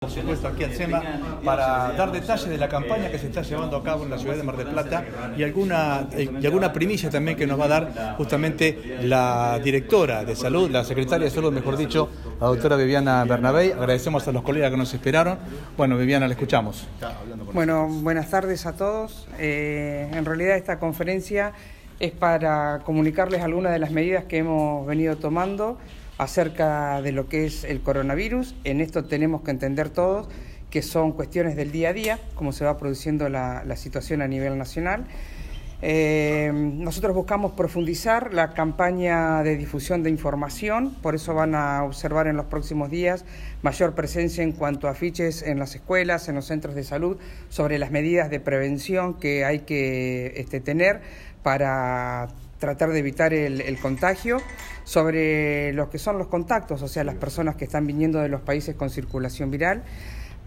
[0.00, 1.02] Por supuesto, aquí al SEMA
[1.44, 4.34] para dar detalles de la campaña que se está llevando a cabo en la ciudad
[4.34, 5.04] de Mar del Plata
[5.36, 10.24] y alguna, eh, y alguna primicia también que nos va a dar justamente la directora
[10.24, 12.08] de salud, la secretaria de salud, mejor dicho,
[12.40, 13.74] la doctora Viviana Bernabé.
[13.74, 15.38] Agradecemos a los colegas que nos esperaron.
[15.76, 16.88] Bueno, Viviana, la escuchamos.
[17.52, 19.28] Bueno, buenas tardes a todos.
[19.38, 21.52] Eh, en realidad esta conferencia
[21.98, 25.76] es para comunicarles algunas de las medidas que hemos venido tomando
[26.20, 28.54] acerca de lo que es el coronavirus.
[28.64, 30.28] En esto tenemos que entender todos
[30.68, 34.58] que son cuestiones del día a día, cómo se va produciendo la, situación a nivel
[34.58, 35.06] nacional.
[35.80, 42.26] Eh, nosotros buscamos profundizar la campaña de difusión de información, por eso van a observar
[42.26, 43.24] en los próximos días
[43.62, 47.16] mayor presencia en cuanto a afiches en las escuelas, en los centros de salud,
[47.48, 51.00] sobre las medidas de prevención que hay que este, tener
[51.42, 52.28] para
[52.60, 54.40] tratar de evitar el, contagio,
[54.84, 58.42] sobre lo que son los contactos, o sea, las personas que están viniendo de los
[58.42, 59.82] países con circulación viral.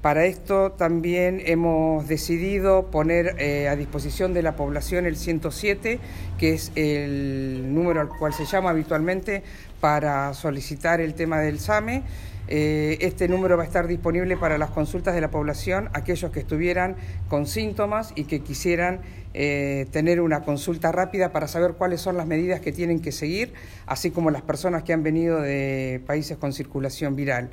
[0.02, 6.00] Para esto también hemos decidido poner eh, a disposición de la población el 107,
[6.38, 9.44] que es el número al cual se llama habitualmente
[9.80, 12.04] para solicitar el tema del SAME.
[12.48, 16.42] Eh, este número va a estar disponible para las consultas de la población, aquellos que
[16.42, 16.96] estuvieran
[17.30, 19.00] con síntomas y que quisieran
[19.34, 23.54] eh, tener una consulta rápida para saber cuáles son las medidas que tienen que seguir,
[23.86, 27.50] así como las personas que han venido de países con circulación viral.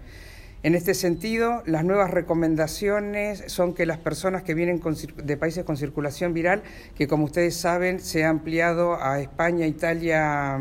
[0.63, 4.83] En este sentido, las nuevas recomendaciones son que las personas que vienen
[5.25, 6.63] de países con circulación viral,
[6.97, 10.59] que como ustedes saben se ha ampliado a España, Italia,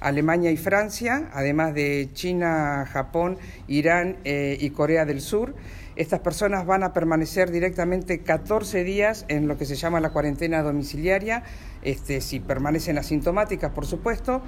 [0.00, 5.54] Alemania y Francia, además de China, Japón, Irán eh, y Corea del Sur,
[5.96, 10.62] estas personas van a permanecer directamente 14 días en lo que se llama la cuarentena
[10.62, 11.42] domiciliaria,
[11.82, 14.42] este, si permanecen asintomáticas, por supuesto.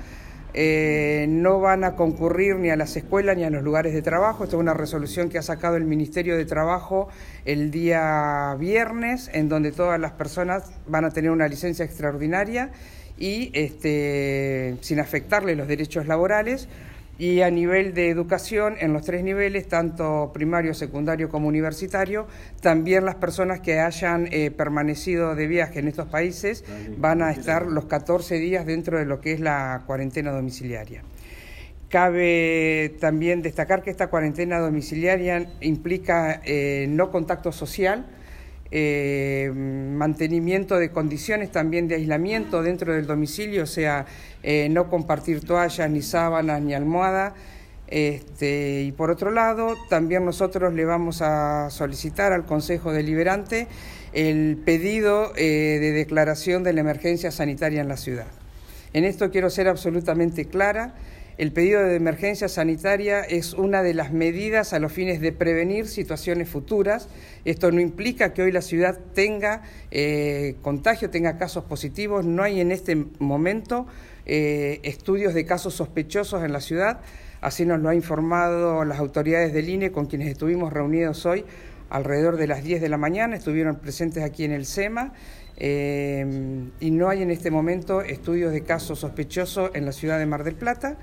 [0.55, 4.45] Eh, no van a concurrir ni a las escuelas ni a los lugares de trabajo.
[4.45, 7.09] Esta es una resolución que ha sacado el Ministerio de Trabajo
[7.47, 12.71] el día viernes, en donde todas las personas van a tener una licencia extraordinaria
[13.19, 16.69] y este, sin afectarle los derechos laborales.
[17.19, 22.27] Y a nivel de educación, en los tres niveles, tanto primario, secundario como universitario,
[22.61, 26.65] también las personas que hayan eh, permanecido de viaje en estos países
[26.97, 31.03] van a estar los 14 días dentro de lo que es la cuarentena domiciliaria.
[31.91, 38.07] Cabe también destacar que esta cuarentena domiciliaria implica eh, no contacto social,
[38.75, 44.07] eh, mantenimiento de condiciones también de aislamiento dentro del domicilio, o sea,
[44.43, 47.35] eh, no compartir toallas, ni sábanas, ni almohada.
[47.89, 53.69] Este, y por otro lado, también nosotros le vamos a solicitar al Consejo Deliberante
[54.15, 58.29] el pedido eh, de declaración de la emergencia sanitaria en la ciudad.
[58.95, 60.95] En esto quiero ser absolutamente clara.
[61.39, 65.89] El pedido de emergencia sanitaria es una de las medidas a los fines de prevenir
[65.89, 67.09] situaciones futuras.
[67.45, 72.27] Esto no implica que hoy la ciudad tenga eh, contagio, tenga casos positivos.
[72.27, 73.87] No hay en este momento
[74.27, 77.01] eh, estudios de casos sospechosos en la ciudad.
[77.41, 81.45] Así nos lo ha informado las autoridades del INE con quienes estuvimos reunidos hoy
[81.93, 83.37] alrededor de las 10 de la mañana.
[83.37, 85.13] Estuvieron presentes aquí en el SEMA.
[85.57, 90.27] Eh, y no hay en este momento estudios de casos sospechosos en la ciudad de
[90.27, 90.97] Mar del Plata.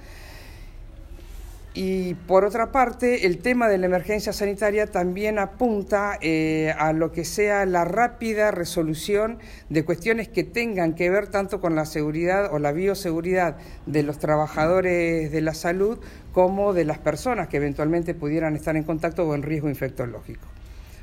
[1.81, 7.11] Y por otra parte, el tema de la emergencia sanitaria también apunta eh, a lo
[7.11, 9.37] que sea la rápida resolución
[9.69, 14.17] de cuestiones que tengan que ver tanto con la seguridad o la bioseguridad de los
[14.17, 15.99] trabajadores de la salud
[16.33, 20.47] como de las personas que eventualmente pudieran estar en contacto o en riesgo infectológico.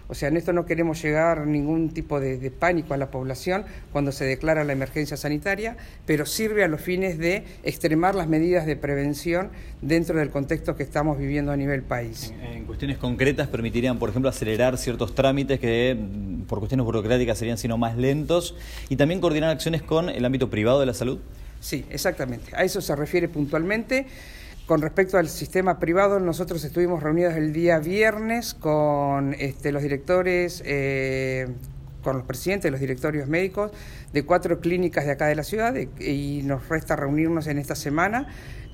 [0.09, 4.13] O sea, en esto no queremos llegar ningún tipo de, pánico a la población cuando
[4.13, 8.77] se declara la emergencia sanitaria, pero sirve a los fines de extremar las medidas de
[8.77, 9.51] prevención
[9.83, 12.33] dentro del contexto que estamos viviendo a nivel país.
[12.43, 17.59] En, cuestiones concretas permitirían, por ejemplo, acelerar ciertos trámites que mm, por cuestiones burocráticas serían
[17.59, 18.55] sino más lentos
[18.89, 21.19] y también coordinar acciones con el ámbito privado de la salud.
[21.61, 22.55] Sí, exactamente.
[22.55, 24.07] A eso se refiere puntualmente.
[24.67, 30.61] Con respecto al sistema privado, nosotros estuvimos reunidos el día viernes con este, los directores,
[30.67, 31.47] eh,
[32.03, 33.71] con los presidentes de los directorios médicos
[34.13, 38.27] de cuatro clínicas de acá de la ciudad y nos resta reunirnos en esta semana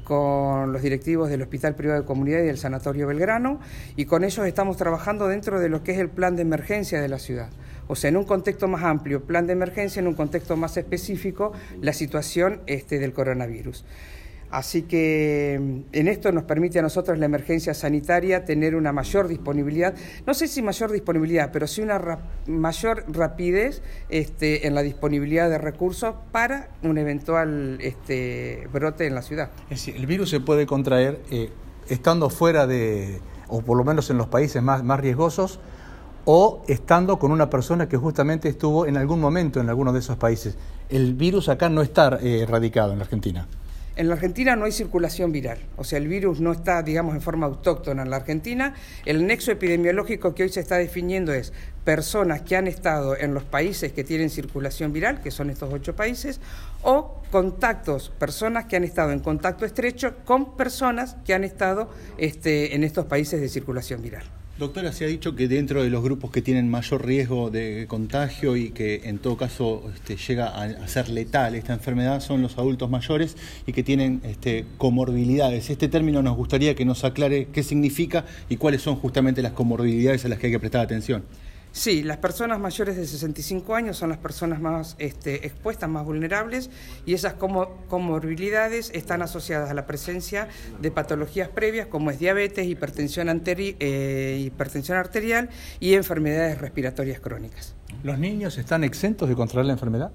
[0.04, 3.60] con los directivos del Hospital Privado de Comunidad y del Sanatorio Belgrano
[3.94, 7.08] y con ellos estamos trabajando dentro de lo que es el plan de emergencia de
[7.08, 7.50] la ciudad.
[7.86, 11.52] O sea, en un contexto más amplio, plan de emergencia, en un contexto más específico,
[11.82, 13.84] la situación este, del coronavirus.
[14.52, 19.26] Así que mm, en esto nos permite a nosotros la emergencia sanitaria tener una mayor
[19.26, 19.94] disponibilidad,
[20.26, 25.56] no sé si mayor disponibilidad, pero sí una mayor rapidez este, en la disponibilidad de
[25.56, 29.50] recursos para un eventual este, brote en la ciudad.
[29.64, 31.50] Es decir, el virus se puede contraer eh,
[31.88, 35.60] estando fuera de o por lo menos en los países más, más riesgosos,
[36.24, 40.16] o estando con una persona que justamente estuvo en algún momento en alguno de esos
[40.16, 40.56] países.
[40.88, 43.48] El virus acá no está eh, erradicado en la Argentina.
[43.94, 47.20] En la Argentina no hay circulación viral, o sea, el virus no está, digamos, en
[47.20, 48.74] forma autóctona en la Argentina.
[49.04, 51.52] El nexo epidemiológico que hoy se está definiendo es
[51.84, 55.94] personas que han estado en los países que tienen circulación viral, que son estos ocho
[55.94, 56.40] países,
[56.82, 62.74] o contactos, personas que han estado en contacto estrecho con personas que han estado este,
[62.74, 64.24] en estos países de circulación viral.
[64.62, 68.56] Doctora, se ha dicho que dentro de los grupos que tienen mayor riesgo de contagio
[68.56, 72.88] y que en todo caso este, llega a, ser letal esta enfermedad son los adultos
[72.88, 73.36] mayores
[73.66, 75.68] y que tienen este, comorbilidades.
[75.68, 80.24] Este término nos gustaría que nos aclare qué significa y cuáles son justamente las comorbilidades
[80.26, 81.24] a las que hay que prestar atención.
[81.72, 86.68] Sí, las personas mayores de 65 años son las personas más este, expuestas, más vulnerables,
[87.06, 90.48] y esas comorbilidades están asociadas a la presencia
[90.80, 95.48] de patologías previas como es diabetes, hipertensión, eh, hipertensión arterial
[95.80, 97.74] y enfermedades respiratorias crónicas.
[98.02, 100.12] ¿Los niños están exentos de contraer la enfermedad?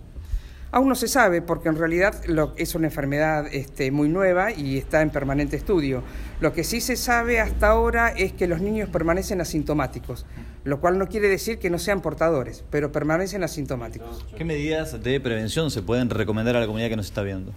[0.72, 2.16] Aún no se sabe porque en realidad
[2.58, 6.04] es una enfermedad este, muy nueva y está en permanente estudio.
[6.42, 10.26] Lo que sí se sabe hasta ahora es que los niños permanecen asintomáticos,
[10.66, 14.26] lo cual no quiere decir que no sean portadores, pero permanecen asintomáticos.
[14.38, 17.54] ¿Qué medidas de prevención se pueden recomendar a la comunidad que nos está viendo?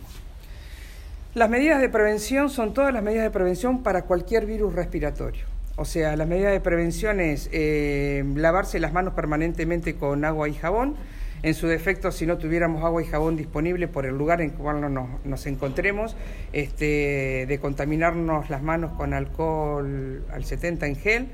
[1.35, 5.45] Las medidas de prevención son todas las medidas de prevención para cualquier virus respiratorio.
[5.77, 10.55] O sea, las medidas de prevención es eh, lavarse las manos permanentemente con agua y
[10.55, 10.97] jabón,
[11.43, 14.93] en su defecto, si no tuviéramos agua y jabón disponible por el lugar en cual
[15.25, 16.17] nos, encontremos,
[16.53, 21.29] este, de contaminarnos las manos con alcohol al 70 en gel,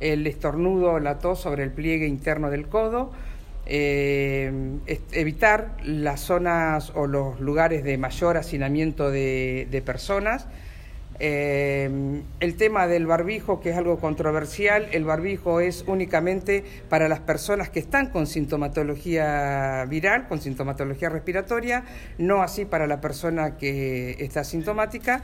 [0.00, 3.12] el estornudo, la tos sobre el pliegue interno del codo,
[3.66, 4.50] eh,
[5.12, 10.48] evitar las zonas o los lugares de mayor hacinamiento de personas,
[11.18, 17.20] eh, el tema del barbijo, que es algo controversial, el barbijo es únicamente para las
[17.20, 21.84] personas que están con sintomatología viral, con sintomatología respiratoria,
[22.18, 25.22] no así para la persona que está sintomática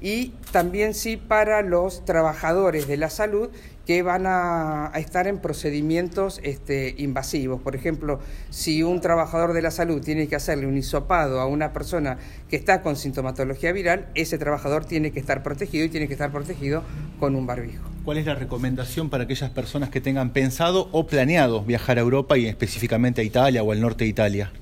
[0.00, 3.50] y también sí para los trabajadores de la salud
[3.88, 7.62] que van a, estar en procedimientos este, invasivos.
[7.62, 11.72] Por ejemplo, si un trabajador de la salud tiene que hacerle un hisopado a una
[11.72, 12.18] persona
[12.50, 16.30] que está con sintomatología viral, ese trabajador tiene que estar protegido y tiene que estar
[16.30, 16.82] protegido
[17.18, 17.88] con un barbijo.
[18.04, 22.36] ¿Cuál es la recomendación para aquellas personas que tengan pensado o planeado viajar a Europa
[22.36, 24.52] y específicamente a Italia o al norte de Italia?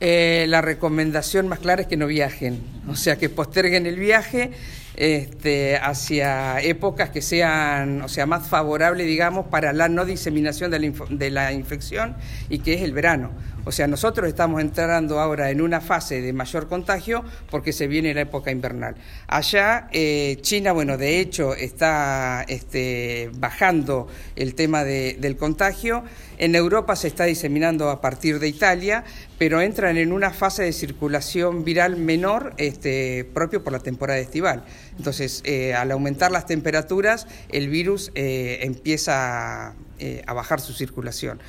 [0.00, 4.50] Eh, la recomendación más clara es que no viajen, o sea, que posterguen el viaje
[4.96, 11.30] este, hacia épocas que sean, o sea, más favorables, digamos, para la no diseminación de
[11.30, 12.16] la, infección
[12.48, 13.30] y que es el verano.
[13.66, 18.14] O sea, nosotros estamos entrando ahora en una fase de mayor contagio porque se viene
[18.14, 18.94] la época invernal.
[19.26, 24.06] Allá, eh, China, bueno, de hecho, está este, bajando
[24.36, 26.04] el tema del contagio.
[26.38, 29.04] En Europa se está diseminando a partir de Italia,
[29.38, 34.64] pero entran en una fase de circulación viral menor este, propio por la temporada estival.
[34.96, 41.40] Entonces, eh, al aumentar las temperaturas, el virus eh, empieza eh, a bajar su circulación.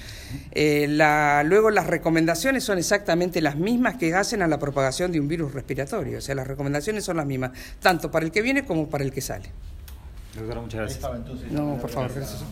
[0.54, 5.54] luego, las recomendaciones son exactamente las mismas que hacen a la propagación de un virus
[5.54, 6.18] respiratorio.
[6.18, 7.51] O sea, las recomendaciones son las mismas,
[7.81, 9.50] tanto para el que viene como para el que sale.
[10.36, 11.51] Doctora, muchas gracias.
[11.51, 12.44] No, por favor, gracias